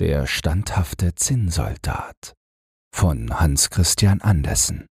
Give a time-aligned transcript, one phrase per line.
[0.00, 2.36] Der standhafte Zinnsoldat
[2.94, 4.86] von Hans Christian Andersen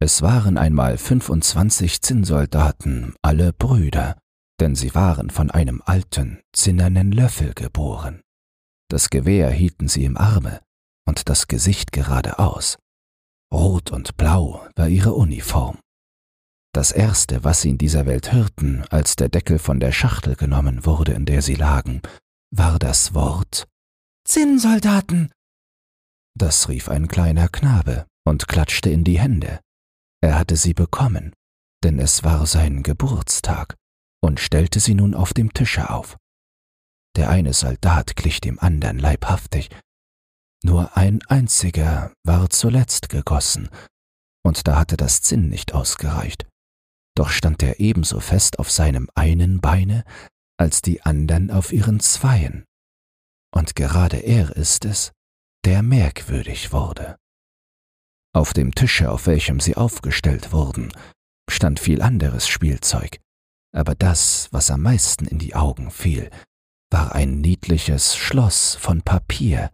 [0.00, 4.18] Es waren einmal fünfundzwanzig Zinnsoldaten, alle Brüder,
[4.60, 8.22] denn sie waren von einem alten, zinnernen Löffel geboren.
[8.88, 10.62] Das Gewehr hielten sie im Arme
[11.06, 12.78] und das Gesicht geradeaus.
[13.52, 15.78] Rot und Blau war ihre Uniform.
[16.72, 20.86] Das Erste, was sie in dieser Welt hörten, als der Deckel von der Schachtel genommen
[20.86, 22.00] wurde, in der sie lagen,
[22.50, 23.66] war das Wort
[24.24, 25.32] Zinnsoldaten.
[26.36, 29.60] Das rief ein kleiner Knabe und klatschte in die Hände.
[30.20, 31.32] Er hatte sie bekommen,
[31.84, 33.76] denn es war sein Geburtstag,
[34.20, 36.16] und stellte sie nun auf dem Tische auf.
[37.16, 39.70] Der eine Soldat glich dem andern leibhaftig,
[40.64, 43.68] nur ein einziger war zuletzt gegossen,
[44.44, 46.48] und da hatte das Zinn nicht ausgereicht.
[47.16, 50.04] Doch stand er ebenso fest auf seinem einen Beine
[50.58, 52.64] als die andern auf ihren Zweien.
[53.54, 55.12] Und gerade er ist es,
[55.64, 57.16] der merkwürdig wurde.
[58.34, 60.92] Auf dem Tische, auf welchem sie aufgestellt wurden,
[61.50, 63.18] stand viel anderes Spielzeug,
[63.72, 66.30] aber das, was am meisten in die Augen fiel,
[66.90, 69.70] war ein niedliches Schloss von Papier.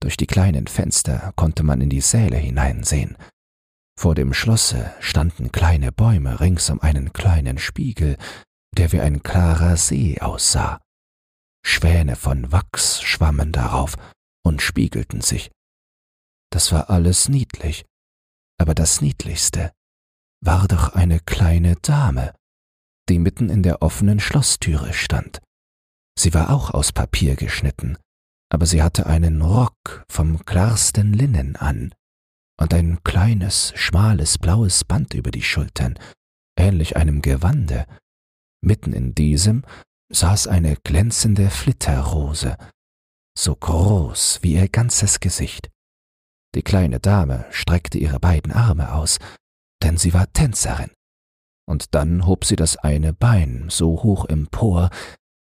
[0.00, 3.16] Durch die kleinen Fenster konnte man in die Säle hineinsehen.
[3.98, 8.18] Vor dem Schlosse standen kleine Bäume rings um einen kleinen Spiegel,
[8.72, 10.80] der wie ein klarer See aussah.
[11.64, 13.96] Schwäne von Wachs schwammen darauf
[14.44, 15.50] und spiegelten sich.
[16.50, 17.84] Das war alles niedlich,
[18.58, 19.72] aber das Niedlichste
[20.44, 22.34] war doch eine kleine Dame,
[23.08, 25.40] die mitten in der offenen Schloßtüre stand.
[26.18, 27.98] Sie war auch aus Papier geschnitten,
[28.48, 31.94] aber sie hatte einen Rock vom klarsten Linnen an
[32.60, 35.98] und ein kleines, schmales blaues Band über die Schultern,
[36.56, 37.86] ähnlich einem Gewande,
[38.66, 39.62] Mitten in diesem
[40.12, 42.56] saß eine glänzende Flitterrose,
[43.38, 45.70] so groß wie ihr ganzes Gesicht.
[46.56, 49.18] Die kleine Dame streckte ihre beiden Arme aus,
[49.84, 50.90] denn sie war Tänzerin.
[51.68, 54.90] Und dann hob sie das eine Bein so hoch empor,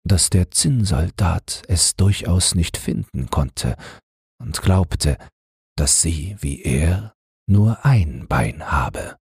[0.07, 3.75] dass der Zinnsoldat es durchaus nicht finden konnte
[4.41, 5.17] und glaubte,
[5.75, 7.13] dass sie, wie er,
[7.49, 9.17] nur ein Bein habe.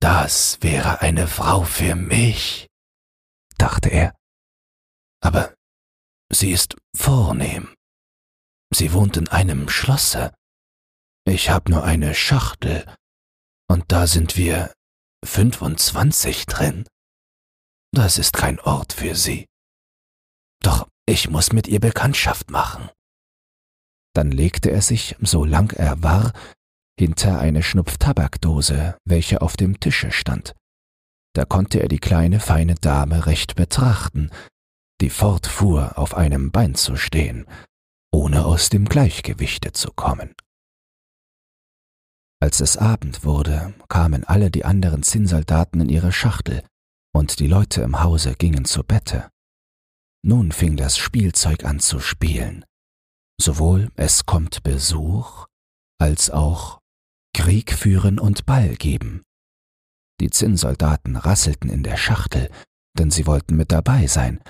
[0.00, 2.68] Das wäre eine Frau für mich,
[3.58, 4.14] dachte er.
[5.22, 5.54] Aber
[6.30, 7.74] sie ist vornehm.
[8.72, 10.34] Sie wohnt in einem Schlosse.
[11.24, 12.84] Ich hab nur eine Schachtel,
[13.68, 14.72] und da sind wir
[15.24, 16.86] fünfundzwanzig drin.
[17.92, 19.46] Das ist kein Ort für sie.
[20.62, 22.90] Doch ich muss mit ihr Bekanntschaft machen.
[24.14, 26.32] Dann legte er sich, so lang er war,
[26.98, 30.54] hinter eine Schnupftabakdose, welche auf dem Tische stand
[31.36, 34.30] da konnte er die kleine feine Dame recht betrachten,
[35.02, 37.46] die fortfuhr, auf einem Bein zu stehen,
[38.10, 40.34] ohne aus dem Gleichgewichte zu kommen.
[42.40, 46.62] Als es Abend wurde, kamen alle die anderen Zinnsoldaten in ihre Schachtel,
[47.14, 49.30] und die Leute im Hause gingen zu Bette.
[50.22, 52.64] Nun fing das Spielzeug an zu spielen.
[53.38, 55.46] Sowohl es kommt Besuch,
[55.98, 56.80] als auch
[57.34, 59.25] Krieg führen und Ball geben.
[60.20, 62.50] Die Zinnsoldaten rasselten in der Schachtel,
[62.98, 64.40] denn sie wollten mit dabei sein,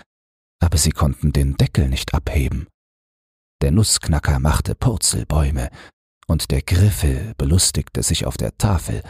[0.61, 2.69] aber sie konnten den Deckel nicht abheben.
[3.63, 5.71] Der Nussknacker machte Purzelbäume,
[6.27, 9.03] und der Griffel belustigte sich auf der Tafel.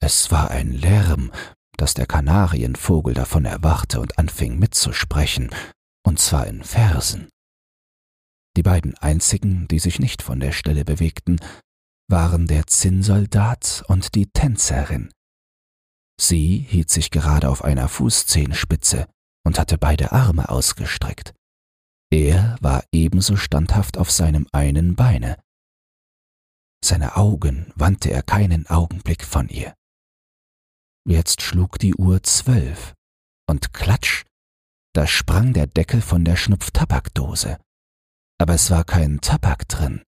[0.00, 1.32] Es war ein Lärm,
[1.76, 5.50] dass der Kanarienvogel davon erwachte und anfing mitzusprechen,
[6.04, 7.28] und zwar in Versen.
[8.56, 11.40] Die beiden einzigen, die sich nicht von der Stelle bewegten,
[12.08, 15.10] waren der Zinnsoldat und die Tänzerin.
[16.20, 19.06] Sie hielt sich gerade auf einer Fußzehenspitze
[19.44, 21.34] und hatte beide Arme ausgestreckt.
[22.10, 25.42] Er war ebenso standhaft auf seinem einen Beine.
[26.84, 29.74] Seine Augen wandte er keinen Augenblick von ihr.
[31.06, 32.94] Jetzt schlug die Uhr zwölf,
[33.48, 34.24] und klatsch,
[34.94, 37.58] da sprang der Deckel von der Schnupftabakdose.
[38.38, 40.02] Aber es war kein Tabak drin,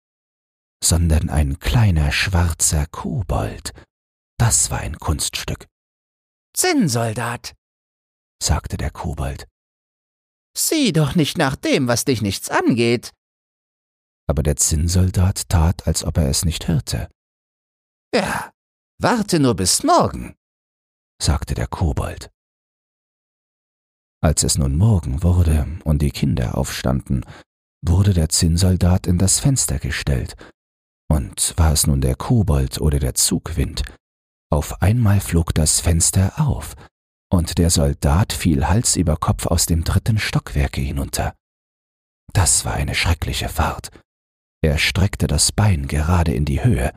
[0.82, 3.72] sondern ein kleiner schwarzer Kobold.
[4.38, 5.66] Das war ein Kunststück.
[6.56, 7.56] Zinnsoldat,
[8.40, 9.48] sagte der Kobold.
[10.56, 13.12] Sieh doch nicht nach dem, was dich nichts angeht.
[14.28, 17.10] Aber der Zinnsoldat tat, als ob er es nicht hörte.
[18.14, 18.52] Ja,
[18.98, 20.36] warte nur bis morgen,
[21.20, 22.30] sagte der Kobold.
[24.22, 27.26] Als es nun Morgen wurde und die Kinder aufstanden,
[27.82, 30.36] wurde der Zinnsoldat in das Fenster gestellt,
[31.10, 33.82] und war es nun der Kobold oder der Zugwind,
[34.54, 36.76] auf einmal flog das Fenster auf,
[37.30, 41.34] und der Soldat fiel Hals über Kopf aus dem dritten Stockwerke hinunter.
[42.32, 43.90] Das war eine schreckliche Fahrt.
[44.62, 46.94] Er streckte das Bein gerade in die Höhe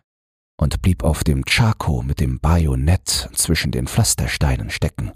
[0.59, 5.11] und blieb auf dem Chaco mit dem Bajonett zwischen den Pflastersteinen stecken.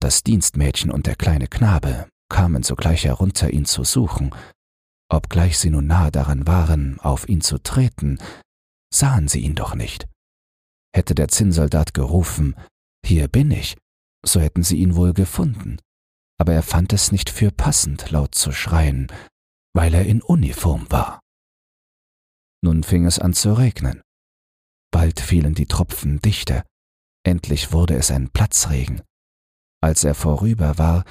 [0.00, 4.34] Das Dienstmädchen und der kleine Knabe kamen sogleich herunter, ihn zu suchen.
[5.08, 8.18] Obgleich sie nun nahe daran waren, auf ihn zu treten,
[8.92, 10.08] sahen sie ihn doch nicht.
[10.94, 12.54] Hätte der Zinnsoldat gerufen,
[13.04, 13.76] hier bin ich,
[14.24, 15.78] so hätten sie ihn wohl gefunden.
[16.38, 19.08] Aber er fand es nicht für passend, laut zu schreien,
[19.74, 21.20] weil er in Uniform war.
[22.62, 24.02] Nun fing es an zu regnen.
[24.92, 26.64] Bald fielen die Tropfen dichter,
[27.24, 29.02] endlich wurde es ein Platzregen.
[29.82, 31.04] Als er vorüber war,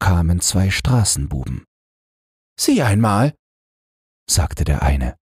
[0.00, 1.64] kamen zwei Straßenbuben.
[2.58, 3.34] Sieh einmal,
[4.30, 5.16] sagte der eine.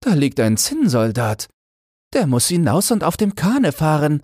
[0.00, 1.48] Da liegt ein Zinnsoldat.
[2.14, 4.22] Der muss hinaus und auf dem Kahne fahren.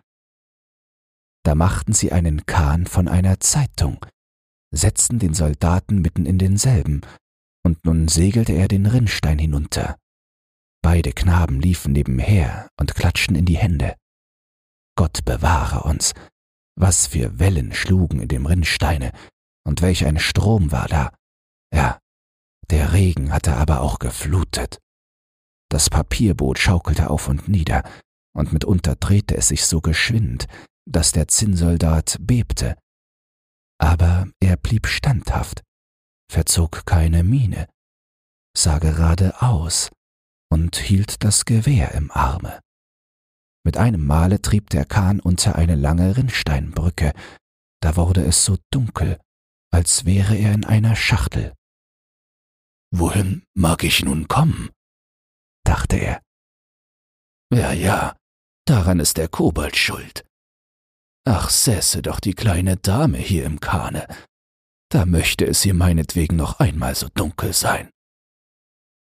[1.44, 4.04] Da machten sie einen Kahn von einer Zeitung,
[4.70, 7.02] setzten den Soldaten mitten in denselben,
[7.62, 9.98] und nun segelte er den Rinnstein hinunter.
[10.82, 13.96] Beide Knaben liefen nebenher und klatschten in die Hände.
[14.96, 16.12] Gott bewahre uns,
[16.76, 19.12] was für Wellen schlugen in dem Rinnsteine,
[19.66, 21.10] und welch ein Strom war da.
[21.72, 21.98] Ja,
[22.70, 24.78] der Regen hatte aber auch geflutet.
[25.70, 27.82] Das Papierboot schaukelte auf und nieder,
[28.36, 30.46] und mitunter drehte es sich so geschwind,
[30.86, 32.76] dass der Zinnsoldat bebte.
[33.78, 35.62] Aber er blieb standhaft,
[36.30, 37.68] verzog keine Miene,
[38.56, 39.90] sah gerade aus
[40.50, 42.60] und hielt das Gewehr im Arme.
[43.64, 47.12] Mit einem Male trieb der Kahn unter eine lange Rinnsteinbrücke,
[47.80, 49.18] da wurde es so dunkel,
[49.72, 51.54] als wäre er in einer Schachtel.
[52.92, 54.70] Wohin mag ich nun kommen?
[55.64, 56.20] Dachte er.
[57.52, 58.16] Ja, ja,
[58.66, 60.24] daran ist der Kobold schuld.
[61.26, 64.06] Ach, säße doch die kleine Dame hier im Kahne.
[64.90, 67.90] Da möchte es hier meinetwegen noch einmal so dunkel sein.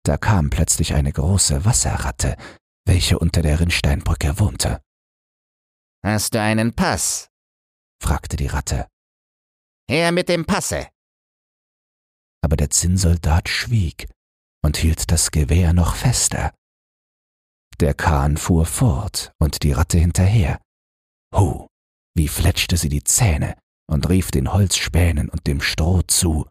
[0.03, 2.35] Da kam plötzlich eine große Wasserratte,
[2.85, 4.81] welche unter der Rinnsteinbrücke wohnte.
[6.03, 7.29] Hast du einen Pass?
[8.01, 8.87] fragte die Ratte.
[9.89, 10.89] Her mit dem Passe.
[12.43, 14.07] Aber der Zinnsoldat schwieg
[14.63, 16.53] und hielt das Gewehr noch fester.
[17.79, 20.59] Der Kahn fuhr fort und die Ratte hinterher.
[21.35, 21.67] Hu,
[22.15, 23.57] wie fletschte sie die Zähne
[23.89, 26.47] und rief den Holzspänen und dem Stroh zu.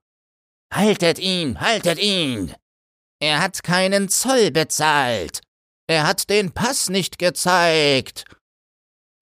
[0.72, 2.54] Haltet ihn, haltet ihn!
[3.22, 5.42] Er hat keinen Zoll bezahlt.
[5.88, 8.24] Er hat den Pass nicht gezeigt.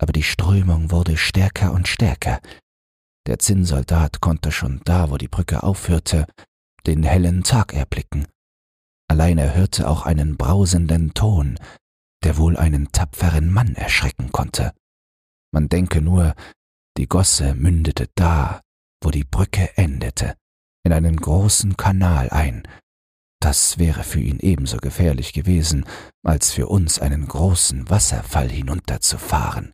[0.01, 2.41] Aber die Strömung wurde stärker und stärker,
[3.29, 6.27] der Zinnsoldat konnte schon da, wo die Brücke aufhörte,
[6.87, 8.27] den hellen Tag erblicken.
[9.09, 11.59] Allein er hörte auch einen brausenden Ton,
[12.25, 14.73] der wohl einen tapferen Mann erschrecken konnte.
[15.53, 16.35] Man denke nur,
[16.97, 18.61] die Gosse mündete da,
[19.03, 20.35] wo die Brücke endete,
[20.85, 22.67] in einen großen Kanal ein.
[23.41, 25.85] Das wäre für ihn ebenso gefährlich gewesen,
[26.25, 29.73] als für uns einen großen Wasserfall hinunterzufahren.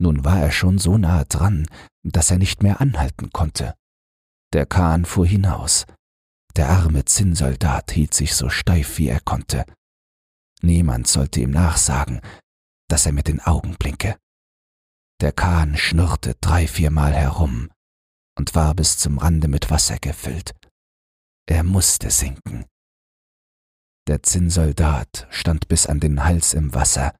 [0.00, 1.66] Nun war er schon so nahe dran,
[2.04, 3.74] dass er nicht mehr anhalten konnte.
[4.52, 5.84] Der Kahn fuhr hinaus.
[6.56, 9.64] Der arme Zinnsoldat hielt sich so steif, wie er konnte.
[10.62, 12.20] Niemand sollte ihm nachsagen,
[12.88, 14.18] dass er mit den Augen blinke.
[15.20, 17.70] Der Kahn schnurrte drei, viermal herum
[18.38, 20.54] und war bis zum Rande mit Wasser gefüllt.
[21.46, 22.64] Er musste sinken.
[24.08, 27.14] Der Zinnsoldat stand bis an den Hals im Wasser,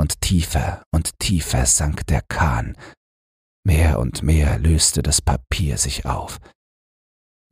[0.00, 2.76] und tiefer und tiefer sank der Kahn.
[3.64, 6.40] Mehr und mehr löste das Papier sich auf.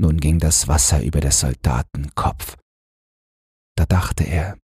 [0.01, 2.57] Nun ging das Wasser über des Soldaten Kopf.
[3.77, 4.59] Da dachte er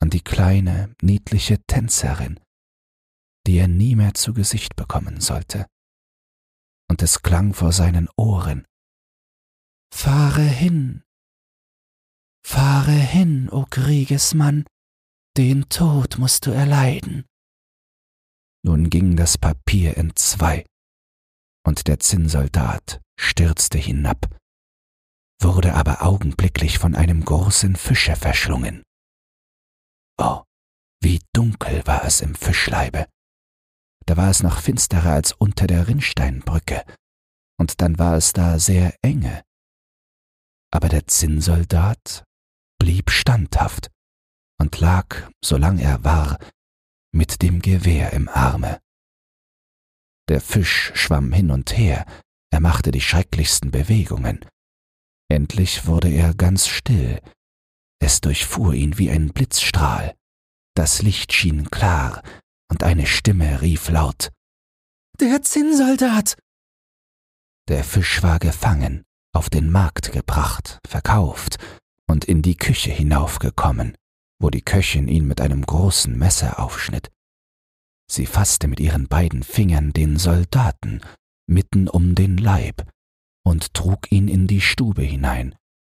[0.00, 2.38] an die kleine, niedliche Tänzerin,
[3.46, 5.66] die er nie mehr zu Gesicht bekommen sollte.
[6.88, 8.64] Und es klang vor seinen Ohren.
[9.92, 11.02] Fahre hin,
[12.44, 14.66] fahre hin, o Kriegesmann,
[15.36, 17.24] den Tod musst du erleiden.
[18.64, 20.64] Nun ging das Papier entzwei,
[21.66, 24.36] und der Zinnsoldat stürzte hinab,
[25.40, 28.82] wurde aber augenblicklich von einem großen Fische verschlungen.
[30.18, 30.42] Oh,
[31.02, 33.06] wie dunkel war es im Fischleibe.
[34.06, 36.84] Da war es noch finsterer als unter der Rinnsteinbrücke,
[37.58, 39.42] und dann war es da sehr enge.
[40.72, 42.24] Aber der Zinnsoldat
[42.78, 43.90] blieb standhaft
[44.58, 46.38] und lag, solang er war,
[47.12, 48.80] mit dem Gewehr im Arme.
[50.28, 52.04] Der Fisch schwamm hin und her,
[52.50, 54.44] er machte die schrecklichsten Bewegungen.
[55.28, 57.20] Endlich wurde er ganz still,
[57.98, 60.14] es durchfuhr ihn wie ein Blitzstrahl,
[60.74, 62.22] das Licht schien klar,
[62.70, 64.30] und eine Stimme rief laut
[65.18, 66.36] Der Zinnsoldat.
[67.68, 71.58] Der Fisch war gefangen, auf den Markt gebracht, verkauft
[72.06, 73.96] und in die Küche hinaufgekommen,
[74.38, 77.10] wo die Köchin ihn mit einem großen Messer aufschnitt.
[78.08, 81.00] Sie fasste mit ihren beiden Fingern den Soldaten
[81.48, 82.88] mitten um den Leib
[83.46, 85.54] und trug ihn in die Stube hinein,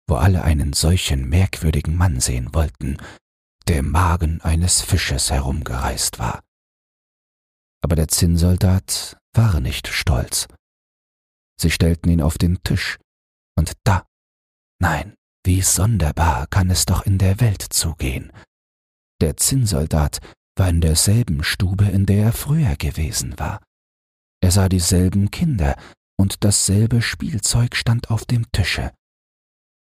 [0.09, 2.97] wo alle einen solchen merkwürdigen Mann sehen wollten,
[3.69, 6.43] der im Magen eines Fisches herumgereist war.
[7.85, 10.49] Aber der Zinnsoldat war nicht stolz.
[11.61, 12.99] Sie stellten ihn auf den Tisch,
[13.57, 14.05] und da,
[14.81, 18.33] nein, wie sonderbar kann es doch in der Welt zugehen.
[19.21, 20.19] Der Zinnsoldat
[20.57, 23.63] war in derselben Stube, in der er früher gewesen war.
[24.43, 25.77] Er sah dieselben Kinder,
[26.19, 28.93] und dasselbe Spielzeug stand auf dem Tische.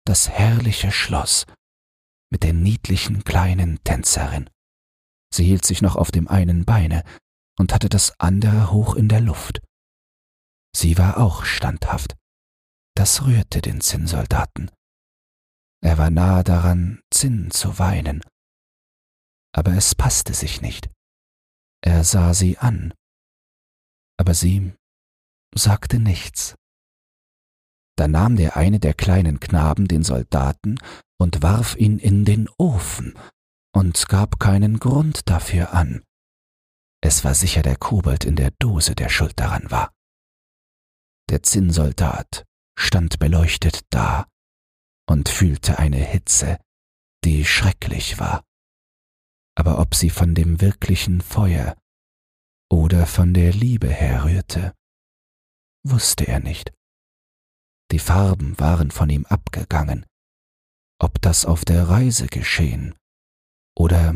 [0.05, 1.45] Das herrliche Schloss
[2.31, 4.49] mit der niedlichen kleinen Tänzerin.
[5.33, 7.03] Sie hielt sich noch auf dem einen Beine
[7.57, 9.61] und hatte das andere hoch in der Luft.
[10.75, 12.15] Sie war auch standhaft.
[12.95, 14.71] Das rührte den Zinnsoldaten.
[15.83, 18.23] Er war nahe daran, Zinn zu weinen.
[19.53, 20.89] Aber es passte sich nicht.
[21.81, 22.93] Er sah sie an.
[24.17, 24.73] Aber sie
[25.55, 26.55] sagte nichts.
[27.97, 30.79] Da nahm der eine der kleinen Knaben den Soldaten
[31.19, 33.13] und warf ihn in den Ofen
[33.73, 36.03] und gab keinen Grund dafür an.
[37.03, 39.93] Es war sicher der Kobold in der Dose, der schuld daran war.
[41.29, 42.45] Der Zinnsoldat
[42.77, 44.27] stand beleuchtet da
[45.07, 46.59] und fühlte eine Hitze,
[47.23, 48.43] die schrecklich war.
[49.55, 51.75] Aber ob sie von dem wirklichen Feuer
[52.69, 54.73] oder von der Liebe herrührte,
[55.83, 56.73] wusste er nicht.
[57.91, 60.05] Die Farben waren von ihm abgegangen.
[60.99, 62.95] Ob das auf der Reise geschehen
[63.75, 64.13] oder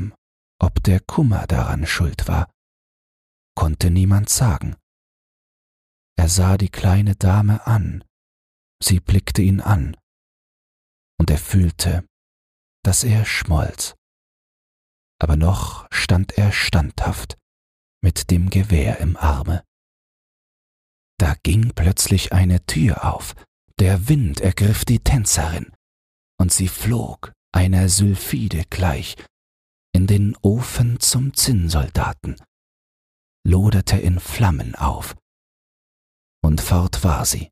[0.60, 2.52] ob der Kummer daran schuld war,
[3.56, 4.76] konnte niemand sagen.
[6.18, 8.04] Er sah die kleine Dame an,
[8.82, 9.98] sie blickte ihn an,
[11.20, 12.08] und er fühlte,
[12.84, 13.96] dass er schmolz.
[15.20, 17.38] Aber noch stand er standhaft
[18.02, 19.66] mit dem Gewehr im Arme.
[21.18, 23.36] Da ging plötzlich eine Tür auf,
[23.80, 25.72] der Wind ergriff die Tänzerin,
[26.40, 29.16] und sie flog, einer Sylphide gleich,
[29.94, 32.36] in den Ofen zum Zinnsoldaten,
[33.48, 35.16] loderte in Flammen auf,
[36.44, 37.50] und fort war sie.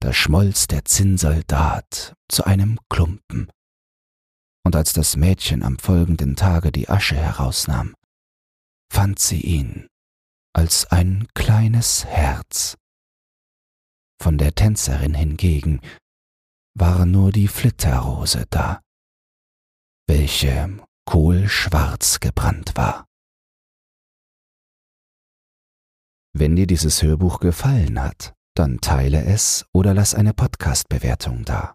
[0.00, 3.50] Da schmolz der Zinnsoldat zu einem Klumpen,
[4.64, 7.94] und als das Mädchen am folgenden Tage die Asche herausnahm,
[8.92, 9.88] fand sie ihn
[10.56, 12.78] als ein kleines Herz.
[14.22, 15.82] Von der Tänzerin hingegen
[16.74, 18.80] war nur die Flitterrose da,
[20.08, 23.04] welche kohlschwarz gebrannt war.
[26.32, 31.74] Wenn dir dieses Hörbuch gefallen hat, dann teile es oder lass eine Podcast-Bewertung da.